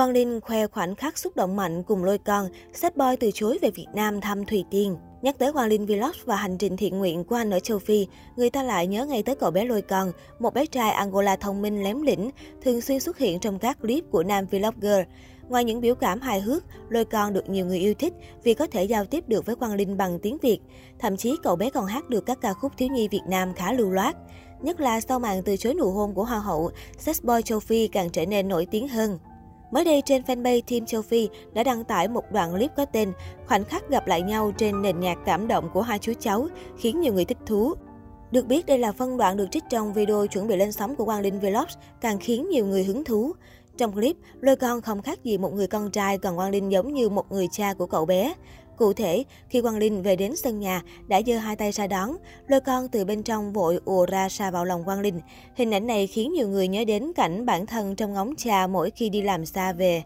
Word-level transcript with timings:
Quang 0.00 0.10
Linh 0.10 0.40
khoe 0.40 0.66
khoảnh 0.66 0.94
khắc 0.94 1.18
xúc 1.18 1.36
động 1.36 1.56
mạnh 1.56 1.82
cùng 1.82 2.04
lôi 2.04 2.18
con, 2.18 2.48
Sách 2.72 2.96
boy 2.96 3.16
từ 3.20 3.30
chối 3.34 3.58
về 3.62 3.70
Việt 3.70 3.86
Nam 3.94 4.20
thăm 4.20 4.44
Thùy 4.44 4.64
Tiên. 4.70 4.96
Nhắc 5.22 5.38
tới 5.38 5.52
Quang 5.52 5.68
Linh 5.68 5.86
Vlog 5.86 6.12
và 6.24 6.36
hành 6.36 6.58
trình 6.58 6.76
thiện 6.76 6.98
nguyện 6.98 7.24
của 7.24 7.34
anh 7.34 7.50
ở 7.50 7.60
châu 7.60 7.78
Phi, 7.78 8.06
người 8.36 8.50
ta 8.50 8.62
lại 8.62 8.86
nhớ 8.86 9.06
ngay 9.06 9.22
tới 9.22 9.34
cậu 9.34 9.50
bé 9.50 9.64
lôi 9.64 9.82
con, 9.82 10.12
một 10.38 10.54
bé 10.54 10.66
trai 10.66 10.90
Angola 10.90 11.36
thông 11.36 11.62
minh 11.62 11.82
lém 11.82 12.02
lĩnh, 12.02 12.30
thường 12.62 12.80
xuyên 12.80 13.00
xuất 13.00 13.18
hiện 13.18 13.40
trong 13.40 13.58
các 13.58 13.80
clip 13.80 14.04
của 14.10 14.22
nam 14.22 14.46
vlogger. 14.46 15.06
Ngoài 15.48 15.64
những 15.64 15.80
biểu 15.80 15.94
cảm 15.94 16.20
hài 16.20 16.40
hước, 16.40 16.64
lôi 16.88 17.04
con 17.04 17.32
được 17.32 17.48
nhiều 17.48 17.66
người 17.66 17.78
yêu 17.78 17.94
thích 17.94 18.12
vì 18.42 18.54
có 18.54 18.66
thể 18.66 18.84
giao 18.84 19.04
tiếp 19.04 19.24
được 19.28 19.46
với 19.46 19.56
Quang 19.56 19.74
Linh 19.74 19.96
bằng 19.96 20.18
tiếng 20.18 20.38
Việt. 20.42 20.58
Thậm 20.98 21.16
chí 21.16 21.36
cậu 21.42 21.56
bé 21.56 21.70
còn 21.70 21.86
hát 21.86 22.08
được 22.08 22.26
các 22.26 22.40
ca 22.40 22.52
khúc 22.52 22.72
thiếu 22.76 22.88
nhi 22.88 23.08
Việt 23.08 23.22
Nam 23.28 23.54
khá 23.54 23.72
lưu 23.72 23.90
loát. 23.90 24.16
Nhất 24.62 24.80
là 24.80 25.00
sau 25.00 25.18
màn 25.18 25.42
từ 25.42 25.56
chối 25.56 25.74
nụ 25.74 25.90
hôn 25.90 26.14
của 26.14 26.24
Hoa 26.24 26.38
hậu, 26.38 26.70
sex 26.98 27.22
boy 27.22 27.42
châu 27.44 27.60
Phi 27.60 27.88
càng 27.88 28.10
trở 28.10 28.26
nên 28.26 28.48
nổi 28.48 28.66
tiếng 28.70 28.88
hơn. 28.88 29.18
Mới 29.70 29.84
đây 29.84 30.02
trên 30.04 30.22
fanpage 30.22 30.62
Team 30.70 30.86
Châu 30.86 31.02
Phi 31.02 31.28
đã 31.52 31.62
đăng 31.62 31.84
tải 31.84 32.08
một 32.08 32.32
đoạn 32.32 32.52
clip 32.52 32.70
có 32.76 32.84
tên 32.84 33.12
Khoảnh 33.46 33.64
khắc 33.64 33.88
gặp 33.88 34.06
lại 34.06 34.22
nhau 34.22 34.52
trên 34.58 34.82
nền 34.82 35.00
nhạc 35.00 35.18
cảm 35.26 35.48
động 35.48 35.70
của 35.72 35.82
hai 35.82 35.98
chú 35.98 36.12
cháu, 36.20 36.48
khiến 36.78 37.00
nhiều 37.00 37.14
người 37.14 37.24
thích 37.24 37.38
thú. 37.46 37.74
Được 38.30 38.46
biết 38.46 38.66
đây 38.66 38.78
là 38.78 38.92
phân 38.92 39.16
đoạn 39.16 39.36
được 39.36 39.46
trích 39.50 39.64
trong 39.70 39.92
video 39.92 40.26
chuẩn 40.26 40.48
bị 40.48 40.56
lên 40.56 40.72
sóng 40.72 40.96
của 40.96 41.04
Quang 41.04 41.20
Linh 41.20 41.40
Vlogs, 41.40 41.76
càng 42.00 42.18
khiến 42.18 42.48
nhiều 42.48 42.66
người 42.66 42.84
hứng 42.84 43.04
thú. 43.04 43.32
Trong 43.76 43.92
clip, 43.92 44.16
lôi 44.40 44.56
con 44.56 44.80
không 44.80 45.02
khác 45.02 45.24
gì 45.24 45.38
một 45.38 45.54
người 45.54 45.66
con 45.66 45.90
trai, 45.90 46.18
còn 46.18 46.36
Quang 46.36 46.50
Linh 46.50 46.72
giống 46.72 46.92
như 46.92 47.08
một 47.08 47.32
người 47.32 47.48
cha 47.52 47.74
của 47.74 47.86
cậu 47.86 48.06
bé. 48.06 48.34
Cụ 48.80 48.92
thể, 48.92 49.24
khi 49.48 49.60
Quang 49.60 49.78
Linh 49.78 50.02
về 50.02 50.16
đến 50.16 50.36
sân 50.36 50.60
nhà, 50.60 50.82
đã 51.08 51.20
giơ 51.26 51.38
hai 51.38 51.56
tay 51.56 51.72
ra 51.72 51.86
đón, 51.86 52.16
lôi 52.46 52.60
con 52.60 52.88
từ 52.88 53.04
bên 53.04 53.22
trong 53.22 53.52
vội 53.52 53.80
ùa 53.84 54.06
ra 54.06 54.28
xa 54.28 54.50
vào 54.50 54.64
lòng 54.64 54.84
Quang 54.84 55.00
Linh. 55.00 55.20
Hình 55.54 55.74
ảnh 55.74 55.86
này 55.86 56.06
khiến 56.06 56.32
nhiều 56.32 56.48
người 56.48 56.68
nhớ 56.68 56.84
đến 56.84 57.12
cảnh 57.16 57.46
bản 57.46 57.66
thân 57.66 57.96
trong 57.96 58.12
ngóng 58.12 58.34
cha 58.36 58.66
mỗi 58.66 58.90
khi 58.90 59.08
đi 59.08 59.22
làm 59.22 59.46
xa 59.46 59.72
về. 59.72 60.02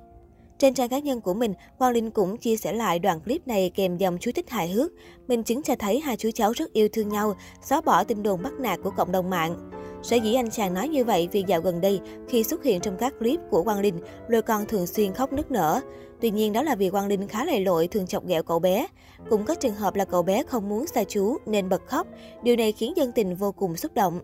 Trên 0.59 0.75
trang 0.75 0.89
cá 0.89 0.99
nhân 0.99 1.21
của 1.21 1.35
mình, 1.35 1.55
Quang 1.79 1.93
Linh 1.93 2.11
cũng 2.11 2.37
chia 2.37 2.57
sẻ 2.57 2.73
lại 2.73 2.99
đoạn 2.99 3.21
clip 3.21 3.47
này 3.47 3.71
kèm 3.75 3.97
dòng 3.97 4.19
chú 4.21 4.31
thích 4.35 4.51
hài 4.51 4.69
hước. 4.69 4.93
mình 5.29 5.43
chứng 5.43 5.63
cho 5.63 5.75
thấy 5.79 6.01
hai 6.01 6.17
chú 6.17 6.31
cháu 6.35 6.53
rất 6.53 6.73
yêu 6.73 6.89
thương 6.93 7.09
nhau, 7.09 7.37
xóa 7.63 7.81
bỏ 7.81 8.05
tin 8.05 8.23
đồn 8.23 8.43
bắt 8.43 8.53
nạt 8.53 8.79
của 8.83 8.91
cộng 8.91 9.13
đồng 9.13 9.31
mạng. 9.31 9.71
Sở 10.05 10.17
dĩ 10.17 10.35
anh 10.35 10.51
chàng 10.51 10.75
nói 10.75 10.89
như 10.89 11.05
vậy 11.05 11.29
vì 11.33 11.45
dạo 11.47 11.61
gần 11.61 11.81
đây, 11.81 12.01
khi 12.29 12.45
xuất 12.45 12.65
hiện 12.65 12.81
trong 12.81 12.97
các 12.97 13.15
clip 13.19 13.41
của 13.51 13.63
Quang 13.63 13.81
Linh, 13.81 14.01
lôi 14.29 14.43
con 14.43 14.67
thường 14.67 14.87
xuyên 14.87 15.13
khóc 15.13 15.33
nức 15.33 15.51
nở. 15.51 15.81
Tuy 16.21 16.31
nhiên 16.31 16.53
đó 16.53 16.63
là 16.63 16.75
vì 16.75 16.91
Quang 16.91 17.07
Linh 17.07 17.29
khá 17.29 17.45
lầy 17.45 17.61
lội 17.61 17.89
thường 17.89 18.07
chọc 18.07 18.27
ghẹo 18.27 18.43
cậu 18.43 18.59
bé. 18.59 18.87
Cũng 19.31 19.45
có 19.45 19.55
trường 19.55 19.75
hợp 19.75 19.95
là 19.95 20.05
cậu 20.05 20.23
bé 20.23 20.43
không 20.43 20.69
muốn 20.69 20.87
xa 20.87 21.05
chú 21.05 21.37
nên 21.47 21.69
bật 21.69 21.87
khóc. 21.87 22.07
Điều 22.43 22.57
này 22.57 22.73
khiến 22.73 22.97
dân 22.97 23.13
tình 23.13 23.35
vô 23.35 23.53
cùng 23.53 23.77
xúc 23.77 23.95
động. 23.95 24.21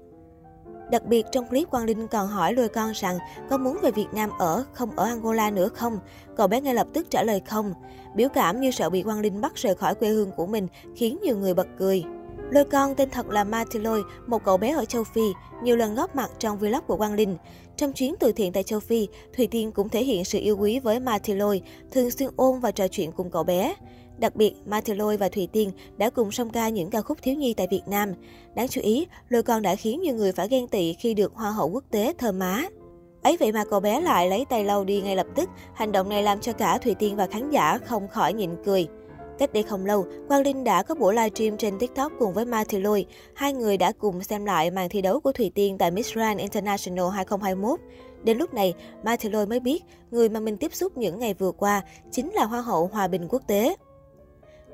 Đặc 0.90 1.06
biệt 1.06 1.26
trong 1.32 1.48
clip 1.48 1.70
Quang 1.70 1.84
Linh 1.84 2.08
còn 2.08 2.28
hỏi 2.28 2.54
lôi 2.54 2.68
con 2.68 2.92
rằng 2.94 3.18
có 3.50 3.58
muốn 3.58 3.78
về 3.82 3.90
Việt 3.90 4.08
Nam 4.12 4.30
ở, 4.38 4.64
không 4.72 4.90
ở 4.96 5.04
Angola 5.04 5.50
nữa 5.50 5.68
không? 5.68 5.98
Cậu 6.36 6.46
bé 6.46 6.60
ngay 6.60 6.74
lập 6.74 6.86
tức 6.92 7.06
trả 7.10 7.22
lời 7.22 7.40
không. 7.48 7.74
Biểu 8.14 8.28
cảm 8.28 8.60
như 8.60 8.70
sợ 8.70 8.90
bị 8.90 9.02
Quang 9.02 9.20
Linh 9.20 9.40
bắt 9.40 9.52
rời 9.54 9.74
khỏi 9.74 9.94
quê 9.94 10.08
hương 10.08 10.30
của 10.36 10.46
mình 10.46 10.66
khiến 10.96 11.18
nhiều 11.22 11.36
người 11.36 11.54
bật 11.54 11.66
cười. 11.78 12.04
Lôi 12.50 12.64
con 12.64 12.94
tên 12.94 13.10
thật 13.10 13.28
là 13.28 13.44
Matiloy, 13.44 14.00
một 14.26 14.44
cậu 14.44 14.56
bé 14.56 14.70
ở 14.70 14.84
châu 14.84 15.04
Phi, 15.04 15.22
nhiều 15.62 15.76
lần 15.76 15.94
góp 15.94 16.16
mặt 16.16 16.30
trong 16.38 16.58
vlog 16.58 16.80
của 16.86 16.96
Quang 16.96 17.14
Linh. 17.14 17.36
Trong 17.76 17.92
chuyến 17.92 18.14
từ 18.20 18.32
thiện 18.32 18.52
tại 18.52 18.62
châu 18.62 18.80
Phi, 18.80 19.08
Thùy 19.36 19.46
Tiên 19.46 19.72
cũng 19.72 19.88
thể 19.88 20.04
hiện 20.04 20.24
sự 20.24 20.38
yêu 20.38 20.56
quý 20.56 20.78
với 20.78 21.00
Matiloy, 21.00 21.60
thường 21.90 22.10
xuyên 22.10 22.30
ôm 22.36 22.60
và 22.60 22.70
trò 22.70 22.88
chuyện 22.88 23.12
cùng 23.12 23.30
cậu 23.30 23.44
bé. 23.44 23.74
Đặc 24.18 24.36
biệt, 24.36 24.54
Matiloy 24.66 25.16
và 25.16 25.28
Thùy 25.28 25.48
Tiên 25.52 25.70
đã 25.96 26.10
cùng 26.10 26.32
song 26.32 26.50
ca 26.50 26.68
những 26.68 26.90
ca 26.90 27.02
khúc 27.02 27.18
thiếu 27.22 27.34
nhi 27.34 27.54
tại 27.54 27.66
Việt 27.70 27.82
Nam. 27.86 28.12
Đáng 28.54 28.68
chú 28.68 28.80
ý, 28.80 29.06
Lôi 29.28 29.42
con 29.42 29.62
đã 29.62 29.74
khiến 29.74 30.00
nhiều 30.00 30.14
người 30.14 30.32
phải 30.32 30.48
ghen 30.48 30.68
tị 30.68 30.92
khi 30.92 31.14
được 31.14 31.32
Hoa 31.34 31.50
hậu 31.50 31.68
quốc 31.68 31.84
tế 31.90 32.12
thơm 32.18 32.38
má. 32.38 32.64
Ấy 33.22 33.36
vậy 33.40 33.52
mà 33.52 33.64
cậu 33.70 33.80
bé 33.80 34.00
lại 34.00 34.28
lấy 34.28 34.44
tay 34.44 34.64
lau 34.64 34.84
đi 34.84 35.00
ngay 35.00 35.16
lập 35.16 35.26
tức, 35.36 35.48
hành 35.74 35.92
động 35.92 36.08
này 36.08 36.22
làm 36.22 36.40
cho 36.40 36.52
cả 36.52 36.78
Thùy 36.78 36.94
Tiên 36.94 37.16
và 37.16 37.26
khán 37.26 37.50
giả 37.50 37.78
không 37.78 38.08
khỏi 38.08 38.32
nhịn 38.32 38.50
cười. 38.64 38.88
Cách 39.40 39.52
đây 39.52 39.62
không 39.62 39.86
lâu, 39.86 40.06
Quang 40.28 40.42
Linh 40.42 40.64
đã 40.64 40.82
có 40.82 40.94
buổi 40.94 41.14
livestream 41.14 41.56
trên 41.56 41.78
TikTok 41.78 42.12
cùng 42.18 42.32
với 42.32 42.44
Ma 42.44 42.64
Thị 42.68 42.78
Lôi. 42.78 43.06
Hai 43.34 43.52
người 43.52 43.76
đã 43.76 43.92
cùng 43.92 44.22
xem 44.22 44.44
lại 44.44 44.70
màn 44.70 44.88
thi 44.88 45.02
đấu 45.02 45.20
của 45.20 45.32
Thủy 45.32 45.52
Tiên 45.54 45.78
tại 45.78 45.90
Miss 45.90 46.14
Grand 46.14 46.40
International 46.40 47.04
2021. 47.14 47.80
Đến 48.22 48.38
lúc 48.38 48.54
này, 48.54 48.74
Ma 49.04 49.16
Thị 49.16 49.28
Lôi 49.28 49.46
mới 49.46 49.60
biết 49.60 49.82
người 50.10 50.28
mà 50.28 50.40
mình 50.40 50.56
tiếp 50.56 50.74
xúc 50.74 50.96
những 50.96 51.18
ngày 51.18 51.34
vừa 51.34 51.52
qua 51.52 51.82
chính 52.10 52.32
là 52.32 52.44
Hoa 52.44 52.60
hậu 52.60 52.86
Hòa 52.86 53.08
bình 53.08 53.28
quốc 53.28 53.42
tế. 53.46 53.76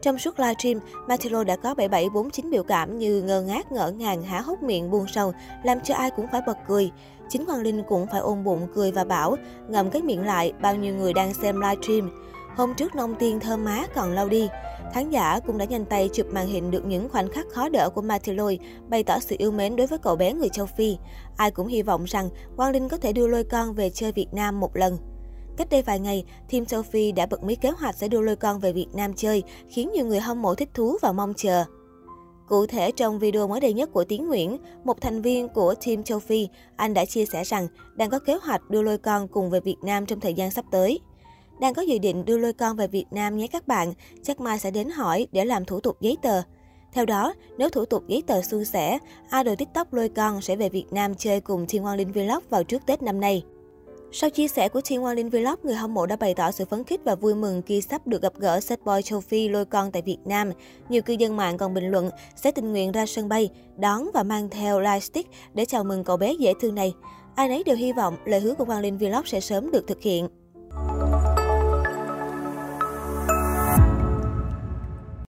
Trong 0.03 0.19
suốt 0.19 0.41
livestream, 0.41 0.81
Mathilo 1.09 1.45
đã 1.45 1.57
có 1.57 1.75
7749 1.75 2.51
biểu 2.51 2.63
cảm 2.63 2.99
như 2.99 3.23
ngơ 3.23 3.43
ngác, 3.43 3.73
ngỡ 3.73 3.91
ngàng, 3.91 4.23
há 4.23 4.41
hốc 4.41 4.63
miệng, 4.63 4.91
buồn 4.91 5.07
sầu, 5.09 5.33
làm 5.65 5.81
cho 5.81 5.95
ai 5.95 6.11
cũng 6.11 6.27
phải 6.33 6.41
bật 6.47 6.57
cười. 6.69 6.91
Chính 7.29 7.47
Quang 7.47 7.63
Linh 7.63 7.83
cũng 7.89 8.07
phải 8.13 8.21
ôm 8.21 8.45
bụng 8.45 8.69
cười 8.75 8.93
và 8.93 9.05
bảo, 9.05 9.37
ngậm 9.69 9.91
cái 9.91 10.03
miệng 10.03 10.27
lại, 10.27 10.53
bao 10.63 10.77
nhiêu 10.77 10.95
người 10.95 11.13
đang 11.13 11.35
xem 11.35 11.61
livestream. 11.61 12.11
Hôm 12.57 12.75
trước 12.75 12.95
nông 12.95 13.15
tiên 13.15 13.41
thơm 13.41 13.65
má 13.65 13.87
còn 13.95 14.13
lâu 14.13 14.29
đi. 14.29 14.49
Khán 14.95 15.11
giả 15.11 15.41
cũng 15.47 15.59
đã 15.59 15.65
nhanh 15.65 15.85
tay 15.85 16.09
chụp 16.13 16.27
màn 16.33 16.47
hình 16.47 16.71
được 16.71 16.85
những 16.87 17.09
khoảnh 17.09 17.29
khắc 17.29 17.47
khó 17.51 17.69
đỡ 17.69 17.91
của 17.95 18.03
Matiloi, 18.03 18.59
bày 18.89 19.03
tỏ 19.03 19.19
sự 19.19 19.37
yêu 19.39 19.51
mến 19.51 19.77
đối 19.77 19.87
với 19.87 19.99
cậu 19.99 20.17
bé 20.17 20.33
người 20.33 20.49
châu 20.49 20.67
Phi. 20.67 20.97
Ai 21.37 21.51
cũng 21.51 21.67
hy 21.67 21.83
vọng 21.83 22.05
rằng 22.05 22.29
Quang 22.57 22.73
Linh 22.73 22.89
có 22.89 22.97
thể 22.97 23.13
đưa 23.13 23.27
lôi 23.27 23.45
con 23.45 23.75
về 23.75 23.91
chơi 23.91 24.13
Việt 24.13 24.29
Nam 24.33 24.61
một 24.61 24.77
lần. 24.77 24.99
Cách 25.57 25.69
đây 25.71 25.83
vài 25.83 26.01
ngày, 26.01 26.25
Team 26.51 26.65
Sophie 26.65 27.13
đã 27.13 27.27
bật 27.27 27.43
mí 27.43 27.55
kế 27.55 27.71
hoạch 27.71 27.95
sẽ 27.95 28.09
đưa 28.09 28.21
lôi 28.21 28.37
con 28.37 28.61
về 28.61 28.73
Việt 28.73 28.89
Nam 28.95 29.15
chơi, 29.15 29.43
khiến 29.69 29.91
nhiều 29.93 30.07
người 30.07 30.21
hâm 30.21 30.43
mộ 30.43 30.55
thích 30.55 30.69
thú 30.75 30.97
và 31.03 31.13
mong 31.13 31.35
chờ. 31.37 31.65
Cụ 32.49 32.67
thể 32.67 32.91
trong 32.91 33.19
video 33.19 33.49
mới 33.49 33.61
đây 33.61 33.73
nhất 33.73 33.91
của 33.93 34.05
Tiến 34.05 34.29
Nguyễn, 34.29 34.57
một 34.85 35.01
thành 35.01 35.23
viên 35.23 35.49
của 35.49 35.75
Team 35.87 36.03
Châu 36.03 36.19
Phi, 36.19 36.49
anh 36.77 36.95
đã 36.95 37.05
chia 37.05 37.25
sẻ 37.27 37.45
rằng 37.45 37.69
đang 37.95 38.11
có 38.11 38.19
kế 38.19 38.39
hoạch 38.43 38.71
đưa 38.71 38.83
lôi 38.83 38.99
con 38.99 39.29
cùng 39.29 39.51
về 39.51 39.61
Việt 39.61 39.77
Nam 39.83 40.07
trong 40.07 40.21
thời 40.21 40.35
gian 40.35 40.51
sắp 40.51 40.65
tới. 40.71 41.01
Đang 41.61 41.75
có 41.75 41.83
dự 41.83 41.99
định 41.99 42.25
đưa 42.25 42.39
lôi 42.39 42.53
con 42.53 42.77
về 42.77 42.87
Việt 42.87 43.07
Nam 43.11 43.37
nhé 43.37 43.47
các 43.47 43.69
bạn, 43.69 43.93
chắc 44.23 44.41
mai 44.41 44.59
sẽ 44.59 44.71
đến 44.71 44.91
hỏi 44.91 45.27
để 45.33 45.45
làm 45.45 45.65
thủ 45.65 45.81
tục 45.81 45.97
giấy 46.01 46.17
tờ. 46.23 46.43
Theo 46.93 47.07
đó, 47.07 47.35
nếu 47.59 47.69
thủ 47.69 47.85
tục 47.85 48.03
giấy 48.07 48.23
tờ 48.27 48.43
suôn 48.43 48.65
sẻ, 48.65 48.99
idol 49.33 49.55
TikTok 49.55 49.95
lôi 49.95 50.09
con 50.09 50.41
sẽ 50.41 50.57
về 50.57 50.69
Việt 50.69 50.87
Nam 50.91 51.15
chơi 51.15 51.41
cùng 51.41 51.67
Thiên 51.69 51.83
Quang 51.83 51.97
Linh 51.97 52.13
Vlog 52.13 52.43
vào 52.51 52.65
trước 52.65 52.87
Tết 52.87 53.03
năm 53.03 53.21
nay. 53.21 53.45
Sau 54.13 54.31
chia 54.31 54.49
sẻ 54.49 54.69
của 54.69 54.81
Thiên 54.85 55.03
Quang 55.03 55.17
Linh 55.17 55.31
Vlog, 55.31 55.55
người 55.63 55.75
hâm 55.75 55.95
mộ 55.95 56.07
đã 56.07 56.17
bày 56.17 56.35
tỏ 56.35 56.51
sự 56.51 56.65
phấn 56.65 56.85
khích 56.85 57.01
và 57.05 57.15
vui 57.15 57.35
mừng 57.35 57.63
khi 57.63 57.81
sắp 57.81 58.07
được 58.07 58.23
gặp 58.23 58.33
gỡ 58.37 58.61
set 58.61 58.85
boy 58.85 59.03
châu 59.05 59.21
Phi 59.21 59.49
lôi 59.49 59.65
con 59.65 59.91
tại 59.93 60.03
Việt 60.03 60.19
Nam. 60.25 60.51
Nhiều 60.89 61.03
cư 61.03 61.13
dân 61.13 61.37
mạng 61.37 61.59
còn 61.59 61.75
bình 61.75 61.91
luận 61.91 62.11
sẽ 62.37 62.51
tình 62.51 62.73
nguyện 62.73 62.93
ra 62.93 63.07
sân 63.07 63.29
bay, 63.29 63.49
đón 63.77 64.09
và 64.15 64.23
mang 64.23 64.49
theo 64.51 64.81
lightstick 64.81 65.31
để 65.55 65.65
chào 65.65 65.85
mừng 65.85 66.05
cậu 66.05 66.17
bé 66.17 66.33
dễ 66.33 66.53
thương 66.61 66.75
này. 66.75 66.95
Ai 67.35 67.49
nấy 67.49 67.63
đều 67.65 67.77
hy 67.77 67.93
vọng 67.93 68.17
lời 68.25 68.41
hứa 68.41 68.55
của 68.55 68.65
Quang 68.65 68.81
Linh 68.81 68.99
Vlog 68.99 69.27
sẽ 69.27 69.41
sớm 69.41 69.71
được 69.71 69.87
thực 69.87 70.03
hiện. 70.03 70.29